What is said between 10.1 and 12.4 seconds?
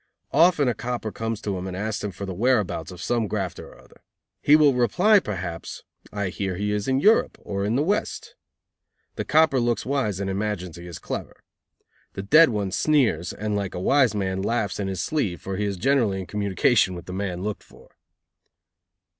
and imagines he is clever. The